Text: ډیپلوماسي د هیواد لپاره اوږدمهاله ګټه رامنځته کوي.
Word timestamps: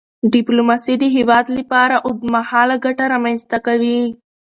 ډیپلوماسي 0.33 0.93
د 0.99 1.03
هیواد 1.15 1.45
لپاره 1.57 1.95
اوږدمهاله 2.05 2.75
ګټه 2.85 3.05
رامنځته 3.13 3.57
کوي. 3.65 4.01